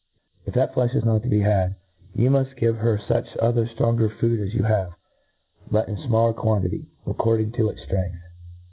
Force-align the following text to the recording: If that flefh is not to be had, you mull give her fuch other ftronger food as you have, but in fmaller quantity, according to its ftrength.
If 0.47 0.55
that 0.55 0.73
flefh 0.73 0.95
is 0.95 1.05
not 1.05 1.21
to 1.21 1.29
be 1.29 1.41
had, 1.41 1.75
you 2.15 2.31
mull 2.31 2.47
give 2.57 2.77
her 2.77 2.97
fuch 3.07 3.37
other 3.39 3.67
ftronger 3.67 4.09
food 4.19 4.39
as 4.39 4.51
you 4.51 4.63
have, 4.63 4.93
but 5.69 5.87
in 5.87 5.95
fmaller 5.95 6.35
quantity, 6.35 6.87
according 7.05 7.51
to 7.51 7.69
its 7.69 7.81
ftrength. 7.81 8.17